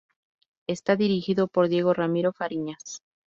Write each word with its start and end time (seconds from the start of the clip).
Está 0.67 0.95
dirigido 0.95 1.47
por 1.47 1.67
Diego 1.69 1.93
Ramiro 1.93 2.33
Fariñas. 2.33 3.03